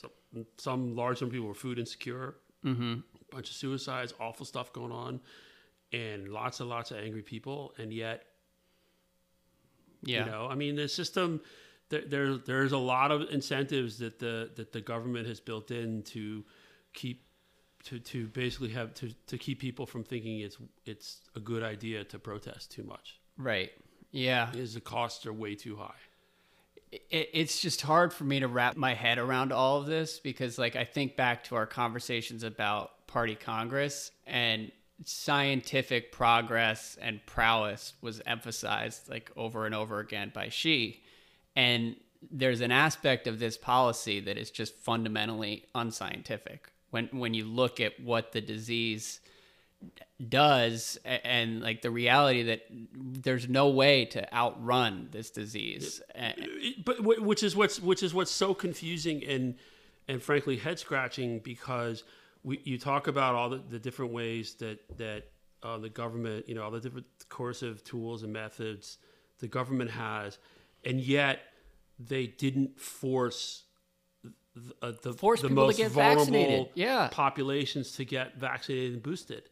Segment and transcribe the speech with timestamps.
[0.00, 2.34] some, some large number of people were food insecure.
[2.64, 2.94] Mm-hmm.
[3.30, 5.20] A bunch of suicides, awful stuff going on,
[5.92, 7.72] and lots and lots of angry people.
[7.78, 8.24] And yet,
[10.02, 10.24] Yeah.
[10.24, 11.40] you know, I mean, the system
[11.90, 16.02] there, there there's a lot of incentives that the that the government has built in
[16.04, 16.44] to
[16.92, 17.24] keep
[17.84, 22.04] to, to basically have to, to keep people from thinking it's it's a good idea
[22.04, 23.20] to protest too much.
[23.36, 23.70] Right.
[24.10, 24.52] Yeah.
[24.54, 26.00] Is the costs are way too high.
[26.90, 30.58] It, it's just hard for me to wrap my head around all of this because
[30.58, 34.72] like i think back to our conversations about party congress and
[35.04, 41.02] scientific progress and prowess was emphasized like over and over again by Xi
[41.54, 41.96] and
[42.30, 46.70] there's an aspect of this policy that is just fundamentally unscientific.
[46.90, 49.20] When when you look at what the disease
[50.28, 56.02] does and like the reality that there's no way to outrun this disease
[56.84, 59.54] but which is what's which is what's so confusing and
[60.08, 62.02] and frankly head scratching because
[62.42, 65.24] we you talk about all the, the different ways that that
[65.62, 68.98] uh, the government you know all the different coercive tools and methods
[69.38, 70.38] the government has
[70.84, 71.40] and yet
[72.00, 73.64] they didn't force
[74.22, 76.66] th- uh, the, Force the people to most get vulnerable vaccinated.
[76.74, 77.08] Yeah.
[77.12, 79.48] populations to get vaccinated and boosted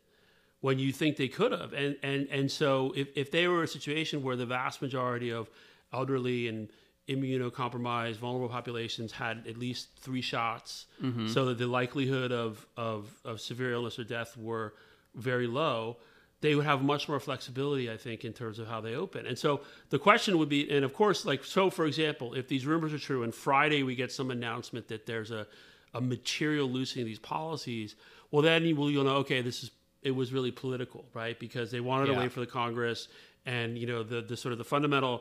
[0.61, 1.73] when you think they could have.
[1.73, 5.51] And and and so if, if they were a situation where the vast majority of
[5.93, 6.69] elderly and
[7.09, 11.29] immunocompromised vulnerable populations had at least three shots mm-hmm.
[11.29, 14.75] so that the likelihood of, of, of severe illness or death were
[15.15, 15.97] very low
[16.41, 19.39] they would have much more flexibility i think in terms of how they open and
[19.39, 19.61] so
[19.91, 22.99] the question would be and of course like so for example if these rumors are
[22.99, 25.47] true and friday we get some announcement that there's a,
[25.95, 27.95] a material loosening of these policies
[28.31, 29.71] well then you will you'll know okay this is
[30.09, 32.21] it was really political right because they wanted to Yeah.
[32.23, 33.09] wait for the congress
[33.45, 35.15] and you know the the sort of the fundamental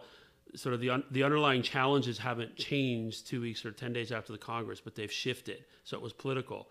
[0.64, 4.32] sort of the un, the underlying challenges haven't changed two weeks or ten days after
[4.32, 5.66] the Congress, but they've shifted.
[5.84, 6.70] So it was political.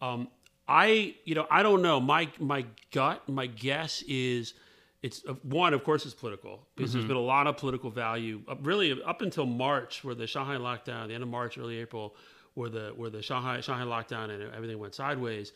[0.00, 0.28] Um,
[0.68, 1.98] I you know I don't know.
[2.00, 4.54] My my gut, my guess is
[5.02, 5.74] it's uh, one.
[5.74, 8.40] Of course, it's political because there's been a lot of political value.
[8.46, 12.14] Uh, really, up until March, where the Shanghai lockdown, the end of March, early April,
[12.54, 15.52] where the where the Shanghai Shanghai lockdown and everything went sideways.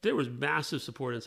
[0.00, 1.26] There was massive support inside